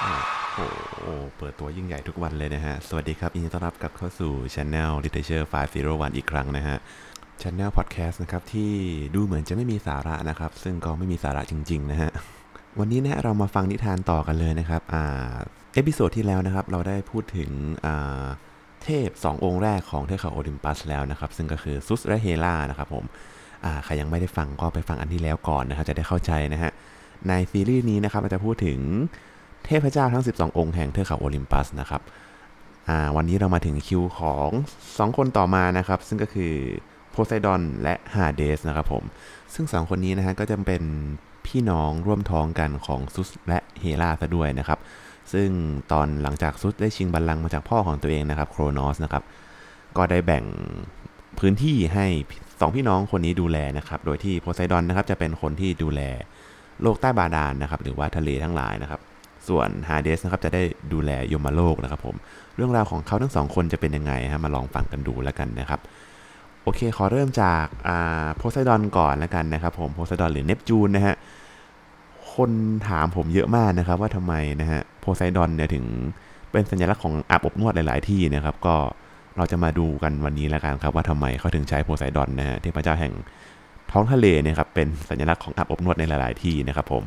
[0.00, 0.66] โอ้
[1.02, 5.44] โห เปิดตัวยิ่งใหญ่ทุกวันเลยนะฮะ สวัสดีครับยินดีต้อนรับกลับเข้าสู่ Channel Literature
[5.80, 6.76] 501 อีกครั้งนะฮะ
[7.40, 8.72] Channel Podcast นะครับ ที่
[9.14, 12.10] ดูเหมือนจะไม่มีสาระนะครับ ซึ่งก็ไม่มีสาระจริง ๆ นะฮะ
[12.78, 15.32] วันนี้นะเรามาฟังนิทานต่อกันเลยนะครับ อ่า
[15.74, 17.50] episode ที่แล้วนะครับ เราได้พูดถึง
[17.86, 18.24] อ่า
[18.82, 23.04] เทพ 2 องค์แรกของเทือกเขาโอลิมปัสแล้วนะครับ ซึ่งก็คือซุสและเฮร่านะครับผม
[23.64, 26.72] อ่า ใครยังไม่ได้ฟังก็ไปฟังอันที่แล้วก่อนนะครับ จะได้เข้าใจนะฮะ
[27.28, 28.80] ในซีรีส์นี้นะครับเราจะพูดถึง
[29.64, 32.02] เทพเจ้าทั้ง 12 องค์แห่งเทือกเขาโอลิมปัสนะครับ
[32.88, 34.48] อ่าวันนี้เรามาถึงคิวของ
[34.84, 36.52] 2 คนต่อมานะครับ ซึ่งก็คือ
[37.10, 39.02] โพไซดอนและฮาเดสนะครับผม
[39.54, 40.82] ซึ่ง 2 คนนี้นะฮะก็จะเป็น
[41.46, 44.78] พี่น้องร่วมท้องกันของซุสและเฮล่าซะด้วยนะครับ
[45.32, 45.48] ซึ่ง
[45.92, 49.24] ตอนหลังจากซุสได้ชิงบัลลังก์มาจากพ่อของตัวเองนะครับโครนอสนะครับ
[49.96, 50.44] ก็ได้แบ่ง
[51.38, 52.06] พื้นที่ให้
[52.60, 56.00] สองพี่น้องคนนี้ดูแลนะครับ โดยที่โพไซดอนนะครับจะเป็นคนที่ดูแล
[56.82, 59.00] โลกใต้บาดาลนะครับ หรือว่าทะเลทั้งหลายนะครับ
[59.48, 62.16] ส่วนฮาเดสนะครับจะได้ดูแลยมโลกนะครับผม
[62.56, 65.80] เรื่องราวของเขาทั้งสองคนจะเป็นยังไงฮะมาลองฟังกันดูแล้วกันนะครับ
[66.62, 67.64] โอเคขอเริ่มจาก
[68.36, 71.14] โพไซดอนก่อนแล้วกันนะครับผมโพไซดอนหรือเนปจูนนะฮะ
[72.34, 72.50] คน
[72.88, 75.84] ถามผมเยอะมากนะครับว่าทำไมนะฮะโพไซดอนเนี่ยถึง
[76.52, 78.74] เป็นสัญลักษณ์ของอาบอบนวดหลาย ๆ ที่นะครับ ก็
[79.36, 83.12] เราจะมาดูกันวันนี้แล้วกันครับว่าทำไมเขาถึงใช้โพไซดอนนะฮะเทพเจ้าแห่ง
[83.92, 87.02] ท้องทะเลเนี่ยครับเป็นสัญลักษณ์ของอาบอบนวดในหลาย ๆ ที่นะครับผม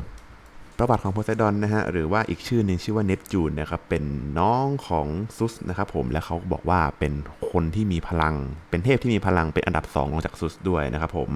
[0.78, 4.04] ประวัติของโพไซดอนนะฮะหรือว่าอีกชื่อหนึ่งชื่อว่าเนปจูนนะครับเป็น
[4.38, 7.12] น้องของซุสนะครับผมและเขาบอกว่าเป็น
[7.50, 8.34] คนที่มีพลัง
[8.70, 11.30] เป็นเทพที่มีพลังเป็นอันดับ2รองจากซุสด้วยนะครับผม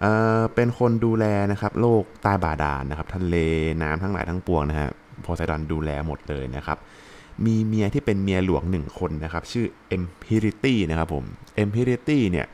[0.00, 3.36] เอ่อเป็นคนดูแลนะครับโลกใต้บาดาลนะครับทะเล
[3.82, 4.90] น้ำทั้งหลายทั้งปวงนะฮะ
[5.22, 6.78] โพไซดอนดูแลหมดเลยนะครับ
[7.46, 11.24] มีเมียที่เป็นเมียหลวงหนึ่งคนนะครับชื่อ e m p i r i t y นะครับผม
[11.62, 12.46] e m p i r i t y เนี่ย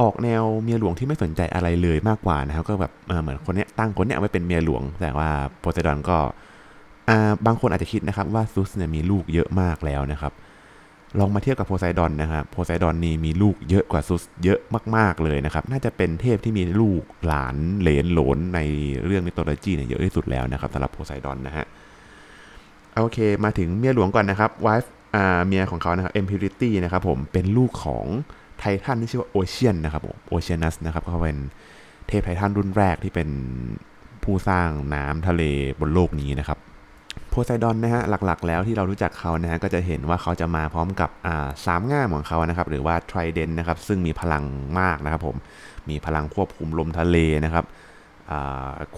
[0.00, 2.92] ออกแนวเมียหลวงที่ไม่สนใจอะไรเลยมากกว่านะครับก็แบบ
[3.22, 5.28] เหมือนคนเนี้ยตั้งคนเนี้ยไว้เป็นเมียหลวง แต่ว่า
[5.60, 6.18] โพไซดอนก็
[7.46, 10.32] บางคนอาจจะคิดนะครับว่าซุสเนี่ยมีลูกเยอะมากแล้วนะครับ
[11.20, 14.60] ลองมาเทียบกับโพไซดอนนะครับโพไซดอนนี่มีลูกเยอะกว่าซุสเยอะ
[14.96, 18.60] มากๆเลยนะครับ น่าจะเป็นเทพที่มีลูกหลานเหลนหลนใน
[19.06, 21.64] เรื่องมิโตโลจีเนี่ยเยอะที่สุดแล้วนะครับสำหรับโพไซดอนนะฮะ
[22.96, 24.80] โอเคมาถึงเมียหลวงก่อนนะครับวาย
[25.16, 28.06] อ่าเมียของเขานะครับ Empirity นะครับผมเป็นลูกของ
[28.58, 31.38] ไททันที่ชื่อว่าโอเชียนนะครับผมโอเชียนัสนะครับเขาเป็น
[32.08, 33.28] เทพไททันรุ่นแรกที่เป็น
[34.24, 35.42] ผู้สร้างน้ำทะเล
[35.80, 36.58] บนโลกนี้นะครับ
[37.28, 44.44] โพไซดอนนะฮะหลักๆ แล้วที่เรารู้จักเขานะฮะก็จะเห็นว่าเขาจะมาพร้อมกับอ่าสามง่ามของเขานะครับหรือว่าไทรเดนนะครับซึ่งมีพลัง
[44.78, 45.36] มากนะครับผม
[45.90, 47.64] มีพลังควบคุมลมทะเลนะครับ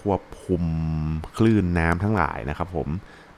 [0.01, 0.63] ควบคุม
[1.37, 2.87] คลื่นน้ำทั้งหลายนะครับผม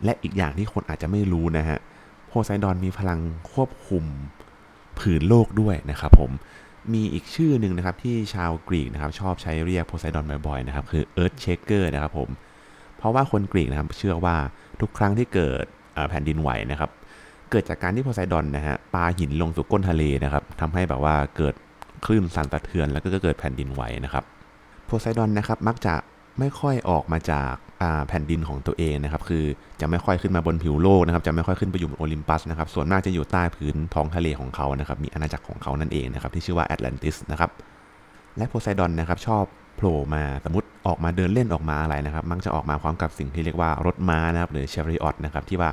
[0.03, 1.79] และอีกอย่างที่คนอาจจะไม่รู้นะฮะ
[2.27, 3.19] โพไซดอนมีพลัง
[3.51, 4.03] ควบคุม
[4.99, 6.31] ผืนโลกด้วยนะครับผม
[6.93, 12.29] มีอีกชื่อหนึ่งนะครับที่ชาวกรีกนะครับชอบใช้เรียกโพไซดอนบ่อยๆนะครับคือ Earth Shaker นะครับผม
[12.97, 14.35] เพราะว่าคนกรีกนะครับเชื่อว่า
[14.81, 15.65] ทุกครั้งที่เกิด
[16.09, 16.89] แผ่นดินไหวนะครับ
[17.51, 21.55] เกิดจากการที่โพไซดอนนะฮะปาหินลงสู่ก้นทะเลนะครับทำให้แบบว่าเกิด
[22.05, 24.23] คลื่นสั่นสะเทือนแล้วก็เกิดแผ่นดินไหวนะครับ
[24.85, 25.93] โพไซดอนนะครับมักจะ
[26.39, 27.53] ไม่ค่อยออกมาจาก
[28.07, 29.45] แผ่นดินของตัวเองนะครับ คือ
[29.81, 37.49] จะไม่ค่อยขึ้นมาบนผิวโลกนะครับ จะไม่ค่อยขึ้นไปอยู่บนโอลิมปัสนะครับ ส่วนมากจะอยู่ใต้พื้นท้องทะเลของเขานะครับ มีอาณาจักรของเขานั่นเองนะครับ ที่ชื่อว่าแอตแลนติสนะครับ
[38.37, 39.43] และโพไซดอนนะครับชอบ
[39.75, 45.69] โผล่มาสมมติออกมาเดินเล่นออกมาอะไรนะครับ มักจะออกมาพร้อมกับสิ่งที่เรียกว่ารถม้านะครับหรือเชฟริออตนะครับที่ว่า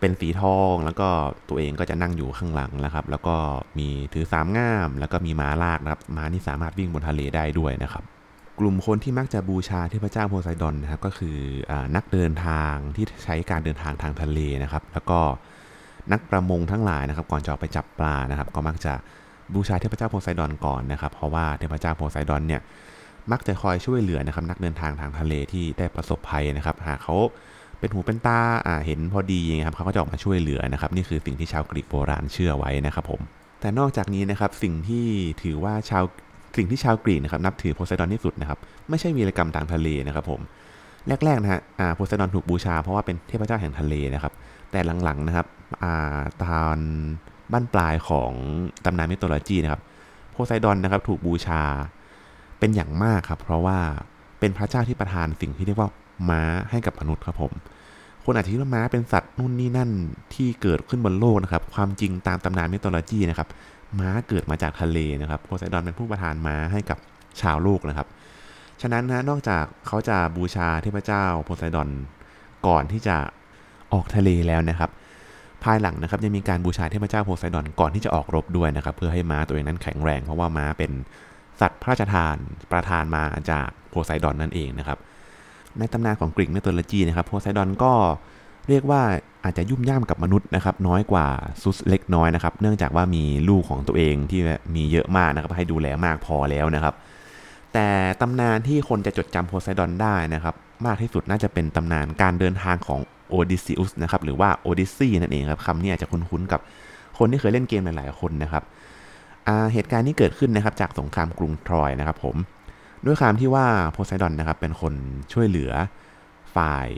[0.00, 1.08] เป็นสีทองแล้วก็
[1.48, 3.36] ตัวเองก็จะนั่งอยู่ข้างหลังนะครับ แล้วก็
[3.78, 8.04] มีถือสามง่าม แล้วก็มีม้าลากนะครับม้านี่สามารถวิ่งบนทะเลได้ด้วยนะครับ
[8.58, 11.36] กลุ่มคนที่มักจะบูชาเทพเจ้าโพไซดอนนะครับก็คือ
[11.70, 15.20] อนักเดินทางที่ใช้การเดินทางทางทะเลนะครับ แล้วก็
[16.12, 18.92] นักประมงทั้งหลายนะครับ ก่อนจะออกไปจับปลานะครับ ก็มักจะ
[19.54, 22.60] บูชาเทพเจ้าโพไซดอนก่อนนะครับ เพราะว่าเทพเจ้าโพไซดอนเนี่ย
[23.32, 27.16] มักจะคอยช่วยเหลือนะครับ นักเดินทางทางทะเลที่ได้ประสบภัยนะครับ หากเขา
[27.78, 33.20] เป็นหูเป็นตาอ่าเห็นพอดีนะครับเขาก็จะออกมาช่วยเหลือนะครับ นี่คือสิ่งที่ชาวกรีกโบราณเชื่อไว้นะครับผม
[33.60, 35.06] แต่นอกจากนี้นะครับสิ่งที่
[35.42, 36.04] ถือว่าชาว
[36.56, 40.40] สิ่งที่ชาวกรีกนะครับนับถือโพไซดอนที่สุดนะครับไม่ใช่วีรกรรมทางทะเลนะครับผม
[41.24, 44.32] แรกๆนะฮะอ่าโพไซดอนถูกบูชาเพราะว่าเป็นเทพเจ้าแห่งทะเลนะครับ
[44.70, 45.46] แต่หลังๆนะครับ
[45.82, 46.78] อ่าตอน
[47.52, 48.32] บ้านปลายของ
[48.84, 49.82] ตำนานมิโตโลจีนะครับ
[50.32, 51.62] โพไซดอนนะครับถูกบูชา
[52.58, 53.78] เป็นอย่างมากครับเพราะว่า
[54.40, 55.90] เป็นพระเจ้าที่ประทานสิ่งที่เรียกว่า
[56.28, 57.52] ม้าให้กับมนุษย์ครับผม
[58.24, 59.90] คนอาจจะคิดว่าม้าเป็นสัตว์นู่นนี่นั่น
[60.34, 63.48] ที่เกิดขึ้นบนโลกนะครับ ความจริงตามตำนานมิโตโลจีนะครับ
[64.00, 66.98] ม้าเกิดมาจากทะเลนะครับโพไซดอนเป็นผู้ประทานม้าให้กับ
[67.40, 68.08] ชาวโลกนะครับ
[68.82, 71.88] ฉะนั้นนะนอกจากเขาจะบูชาเทพเจ้าโพไซดอน
[72.66, 73.16] ก่อนที่จะ
[73.92, 74.90] ออกทะเลแล้วนะครับ
[75.64, 80.92] ภายหลังนะครับยังมีการบูชาเทพเจ้าโพไซดอนก่อนที่จะออกรบด้วยนะครับ เพื่อให้ม้าตัวเองนั้นแข็งแรง เพราะว่าม้าเป็น
[81.60, 82.36] สัตว์พระราชทาน
[82.72, 84.98] ประทานมาจากโพไซดอนนั่นเองนะครับ
[85.78, 87.92] ในตำนานของกรีก mythology นะครับโพไซดอนก็
[88.68, 89.02] เรียกว่า
[89.44, 91.26] อาจจะยุ่มย่ามกับมนุษย์นะครับน้อยกว่า
[91.62, 94.40] ซุสเล็กน้อยนะครับ เนื่องจากว่ามีลูกของตัวเองที่
[94.74, 96.94] มีเยอะมากนะครับให้ดูแลมากพอแล้วนะครับ
[97.72, 97.88] แต่
[98.20, 100.54] ตำนานที่คนจะจดจำโพไซดอนได้นะครับ
[100.86, 106.60] มากที่สุดน่าจะเป็นตำนานการเดินทางของโอดิซิอุสนะครับหรือว่าโอดิซีนั่นเองครับคำนี้อาจจะคุ้นๆกับ
[107.18, 108.62] คนที่เคยเล่นเกมหลายๆคนนะครับ
[109.72, 112.36] เหตุการณ์นี้เกิดขึ้นนะครับจากสงครามกรุงทรอยนะครับผม
[113.06, 114.94] ด้วยความที่ว่าโพไซดอนนะครับเป็นคน
[115.32, 115.72] ช่วยเหลือ
[116.56, 116.88] ฝ่าย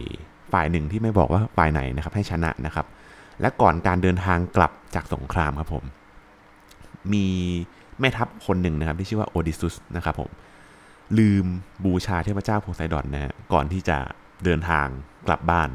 [0.52, 2.86] ฝ่ายหนึ่งที่ไม่บอกว่าฝ่ายไหนนะครับให้ชนะนะครับ
[3.40, 5.84] และก่อนการเดินทางกลับจากสงครามครับผม
[7.12, 7.26] มี
[8.00, 10.30] แม่ทัพคนหนึ่งนะครับที่ชื่อว่าโอดิซุสนะครับผม
[11.18, 11.46] ลืม
[11.84, 13.98] บูชาเทพเจ้าโพไซดอนนะฮะก่อนที่จะ
[14.44, 14.86] เดินทาง
[15.26, 15.68] กลับบ้าน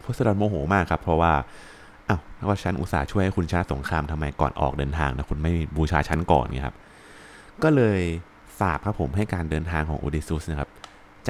[0.00, 1.32] โพไซดอนโมโหมากครับ เพราะว่า
[2.08, 6.76] อ้าวแล้วก็ฉันอุตส่าห์ช่วยให้คุณชนะสงครามทำไมก่อนออกเดินทางนะคุณไม่บูชาฉันก่อนเนี่ยครับ
[7.62, 8.00] ก็เลย
[8.58, 10.70] สาบครับผมให้การเดินทางของโอดิซุสนะครับ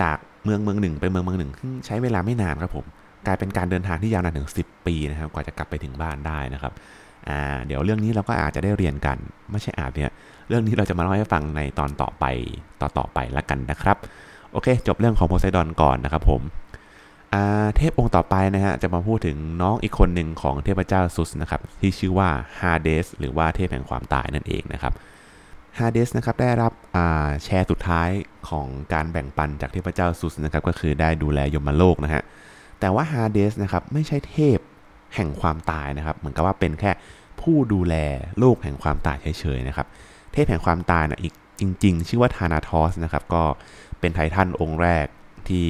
[0.00, 1.50] จาก เมืองเมืองหนึ่งไปเมืองเมืองหนึ่ง
[1.86, 2.84] ใช้เวลาไม่นานครับผม
[3.26, 6.72] กลายเป็นการเดินทางที่ยาวนานถึง 10 ปีนะครับกว่าจะกลับไปถึงบ้านได้นะครับ
[7.28, 9.16] อ่าเดี๋ยวเรื่องนี้เราก็อาจจะได้เรียนกัน
[9.50, 10.10] ไม่ใช่อาจเนี่ย
[10.48, 12.24] เรื่องนี้เราจะมาเล่าให้ฟังในตอนต่อไป
[12.80, 13.96] ต่อต่อไปละกันนะครับ
[14.52, 16.42] โอเค จบเรื่องของโพไซดอนก่อนนะครับผม
[17.76, 22.28] เทพองค์ต่อไปนะฮะจะมาพูดถึงน้องอีกคนหนึ่งของเทพเจ้าซุสนะครับที่ชื่อว่า
[22.60, 24.92] ฮาเดสหรือว่าเทพแห่งความตายนั่นเองนะครับ
[25.78, 26.72] ฮาเดสนะครับได้รับ
[27.44, 28.08] แชร์สุดท้าย
[28.48, 32.22] ของการแบ่งปันจากเทพเจ้าซุสนะครับก็คือได้ดูแลยมโลกนะฮะ
[32.80, 34.58] แต่ว่าฮาเดสนะครับไม่ใช่เทพ
[35.14, 36.90] แห่งความตายนะครับ เหมือนกับว่าเป็นแค่
[37.40, 37.94] ผู้ดูแล
[38.38, 39.86] โลกแห่งความตายเฉยๆนะครับ
[40.32, 43.42] เทพแห่งความตายนะอีกจริง ๆ ชื่อว่าธานาทอสนะครับก็
[44.00, 45.06] เป็นไททันองค์แรก
[45.48, 45.66] ที่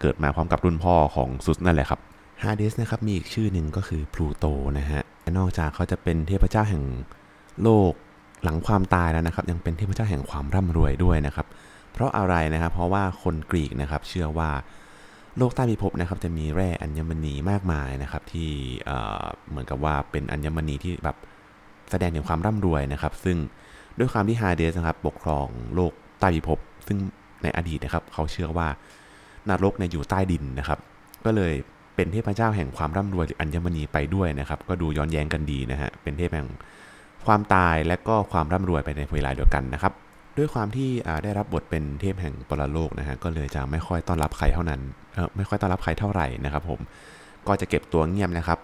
[0.00, 2.00] เกิดมาพร้อมกับรุ่นพ่อของซุสนั่นแหละครับ
[2.42, 4.44] ฮาเดสนะครับมีอีกชื่อหนึ่งก็คือพลูโต
[4.78, 5.02] นะฮะ
[5.38, 6.82] นอกจากเขาจะเป็นเทพเจ้าแห่ง
[7.62, 7.92] โลก
[8.44, 11.46] หลังความตายแล้วนะครับ ยังเป็นเทพเจ้าแห่งความร่ำรวยด้วยนะครับ
[11.92, 14.50] เพราะอะไรนะครับ เพราะว่าคนกรีกนะครับ เชื่อว่า
[15.38, 18.50] โลกใต้พิภพนะครับ จะมีแร่อัญมณีมากมายนะครับ ที่
[19.48, 21.16] เหมือนกับว่าเป็นอัญมณีที่แบบ
[21.90, 23.36] แสดงถึงความร่ำรวยนะครับ ซึ่ง
[23.98, 26.98] ด้วยความที่ฮาเดสนะครับ ปกครองโลกใต้พิภพซึ่ง
[27.42, 28.68] ในอดีตนะครับ เขาเชื่อว่า
[29.48, 30.78] นรกเนี่ยอยู่ใต้ดินนะครับ
[31.24, 31.52] ก็เลย
[31.94, 36.48] เป็นเทพเจ้าแห่งความร่ำรวยหรืออัญมณีไปด้วยนะครับ ก็ดูย้อนแย้งกันดีนะฮะเป็นเทพแห่ง
[37.28, 39.92] ความตายและก็ความร่ำรวยไปในเวลาเดียวกันนะครับ
[40.38, 40.90] ด้วยความที่
[41.24, 44.80] ได้รับบทเป็นเทพแห่งปรโลกนะฮะก็เลยจะไม่ค่อยต้อนรับใครเท่านั้น
[45.36, 46.80] ไม่ค่อยต้อนรับใครเท่าไหร่นะครับผม
[47.46, 48.58] ก็จะเก็บตัวเงียบนะครับ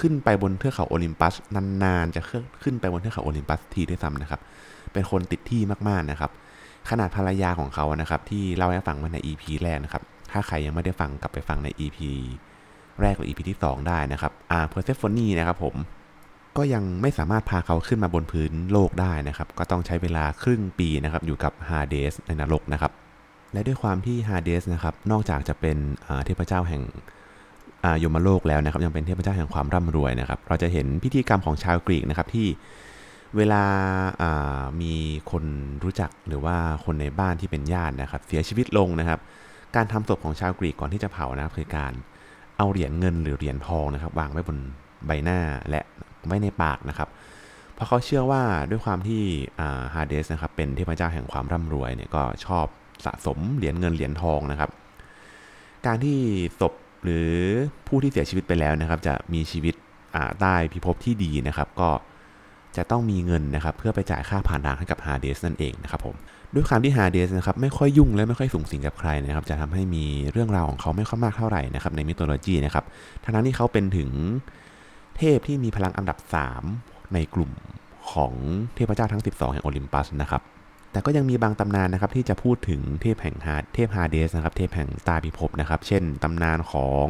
[0.00, 1.34] ขึ้นไปบนเทือกเขาโอลิมปัส
[1.82, 2.22] นานๆจะ
[2.62, 4.40] ขึ้นไปบนเทือกเขาโอลิมปัสทีด้วยซ้ำนะครับ
[4.92, 6.30] เป็นคนติดที่มากๆนะครับ
[6.90, 11.98] ขนาดภรรยาของเขานะครับ ที่เล่าให้ฟังมาใน EP แรกนะครับ ถ้าใครยังไม่ได้ฟังกลับไปฟังใน EP
[13.00, 15.74] แรกหรือ EP ที่ 2 ได้นะครับอ่าเพอร์เซฟอนีนะครับผม
[16.58, 22.92] ก็ยังไม่สามารถพาเขาขึ้นมาบนพื้นโลกได้นะครับ ก็ต้องใช้เวลาครึ่งปีนะครับ อยู่กับฮาเดสในนรกนะครับ
[23.52, 25.76] และด้วยความที่ฮาเดสนะครับ นอกจากจะเป็น
[26.24, 26.82] เทพเจ้าแห่ง
[28.02, 32.46] ยมโลกแล้วนะครับ ยังเป็นเทพเจ้าแห่งความร่ำรวยนะครับ เราจะเห็นพิธีกรรมของชาวกรีกนะครับที่
[33.36, 34.94] เวลาามี
[35.30, 35.44] คน
[35.82, 39.20] รู้จักหรือว่าคนในบ้านที่เป็นญาตินะครับ เสียชีวิตลงนะครับ
[39.76, 41.92] การทำศพของชาวกรีกก่อนที่จะเผานะครับคือการ
[42.58, 44.58] เอาเหรียญเงินหรือเหรียญทองนะครับ วางไว้บน
[45.06, 45.38] ใบหน้า
[45.70, 45.80] และ
[46.26, 47.08] ไว้ในปากนะครับ
[47.74, 49.22] เพราะเขาเชื่อว่าด้วยความที่
[49.94, 52.66] ฮาเดสนะครับเป็นเทพเจ้าแห่งความร่ำรวยเนี่ยก็ชอบ
[53.04, 54.70] สะสมเหรียญเงินเหรียญทองนะครับ
[55.86, 56.18] การที่
[56.60, 56.72] ศพ
[57.02, 57.30] หรือ
[57.86, 59.74] ผู้ที่เสียชีวิตไปแล้วนะครับ จะมีชีวิต
[60.40, 61.90] ใต้พิภพที่ดีนะครับ ก็
[62.76, 66.16] จะต้องมีเงินนะครับ เพื่อไปจ่ายค่าผ่านทางให้กับฮาเดสนั่นเองนะครับผม
[66.54, 72.84] ด้วยความที่ฮาเดสนะครับไม่ค่อยยุ่งและไม่ค่อยสูงสิงกับใครนะครับ จะทำให้มีเรื่องราวของเขาไม่ค่อยมากเท่าไหร่นะครับในมิโทโลจีนะครับ
[73.24, 74.10] ทั้งนั้นที่เขาเป็นถึง
[75.18, 76.18] เทพที่มีพลังอันดับ
[76.66, 77.52] 3 ในกลุ่ม
[78.12, 78.32] ของ
[78.74, 80.42] เทพเจ้าทั้ง 12 แห่งโอลิมปัสนะครับ
[80.92, 87.06] แต่ก็ยังมีบางตำนานนะครับที่จะพูดถึงเทพแห่งฮาเทพฮาเดสนะครับ เทพแห่งตาพิภพนะครับ เช่นตำนานของ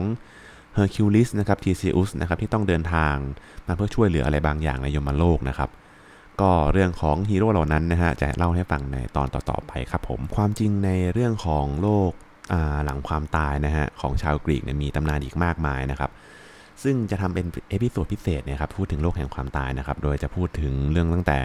[0.75, 3.15] เฮอร์คิวลิสนะครับทีซิอุสนะครับที่ต้องเดินทาง
[3.67, 5.71] มาเพื่อช่วยเหลืออะไรบางอย่างในยมโลกนะครับ
[6.41, 12.11] ก็เรื่องของฮีโร่เหล่านั้นนะฮะจะเล่าให้ฟังในตอนต่อๆไปครับผม ความจริงในเรื่องของโลก
[12.85, 16.11] หลังความตายนะฮะของชาวกรีกเนี่ยมีตำนานอีกมากมายนะครับ
[16.83, 21.39] ซึ่งจะทำเป็น episode พิเศษเนี่ยครับพูดถึงโลกแห่งความตายนะครับ โดยจะพูดถึงเรื่องตั้งแต่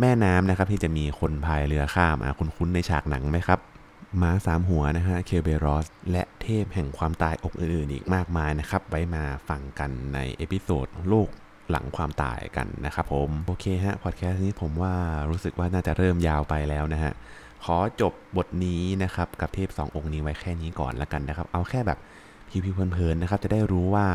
[0.00, 3.60] แม่น้ำนะครับที่จะมีคนพายเรือข้ามคุณคุ้นในฉากหนังไหมครับ
[4.20, 11.28] หมาสามหัวนะฮะเคเบรอสและเทพแห่งความตายองค์อื่นๆอีกมากมายนะครับ ไว้มาฟังกันใน episode โลก
[11.70, 14.94] หลังความตายกันนะครับผม โอเคฮะพอดแคสต์นี้ผมว่า
[15.30, 17.12] รู้สึกว่าน่าจะเริ่มยาวไปแล้วนะฮะ
[17.64, 21.98] ขอจบบทนี้นะครับ กับเทพ2องค์นี้ไว้แค่นี้ก่อนละกันนะครับ เอาแค่แบบ
[22.64, 24.06] พิวๆเพลินๆนะครับจะได้รู้ว่า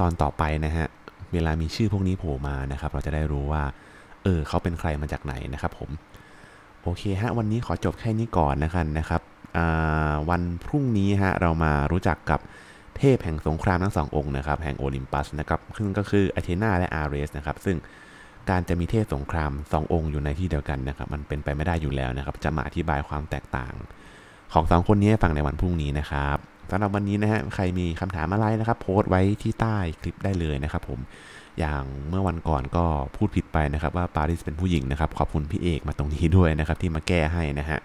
[0.00, 0.86] ตอนต่อไปนะฮะ
[1.32, 3.62] เวลามีชื่อพวกนี้โผล่มานะครับ เราจะได้รู้ว่า
[4.24, 5.90] เออ เขาเป็นใครมาจากไหนนะครับผม
[6.82, 9.22] โอเคฮะ วันนี้ขอจบแค่นี้ก่อนนะครับนะครับ
[10.30, 12.40] วันพรุ่งนี้ฮะ เรามารู้จักกับ
[12.96, 17.76] เทพแห่งสงครามทั้งสององค์นะครับ แห่งโอลิมปัสนะครับซึ่งก็คืออเทนาและอาร์เรสนะครับ ซึ่ง
[18.50, 23.74] การจะมีเทพสงครามสององค์อยู่ในที่เดียวกันนะครับ มันเป็นไปไม่ได้อยู่แล้วนะครับ จะมาอธิบายความแตกต่าง
[24.52, 26.38] ของสองคนนี้ให้ฟังในวันพรุ่งนี้นะครับ
[26.70, 31.00] สำหรับวันนี้นะฮะใครมีคำถามอะไรนะครับ โพสต์ไว้ที่ใต้คลิปได้เลยนะครับผม
[31.58, 32.84] อย่างเมื่อวันก่อนก็
[33.16, 37.78] พูดผิดไปนะครับ ว่าปาริสเป็นผู้หญิงนะครับ ขอบคุณพี่เอกมาตรงนี้ด้วยนะครับ ที่มาแก้ให้นะฮะ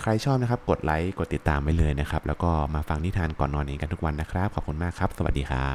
[0.00, 5.72] ใครชอบนะครับ กดไลค์กดติดตามไปเลยนะครับ แล้วก็มาฟังนิทานก่อนนอนเองกันทุกวันนะครับ ขอบคุณมากครับ สวัสดีครั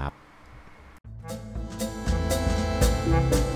[3.46, 3.49] บ